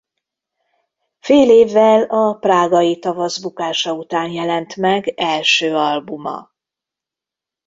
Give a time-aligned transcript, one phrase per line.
[1.19, 6.51] Fél évvel a prágai tavasz bukása után jelent meg első albuma.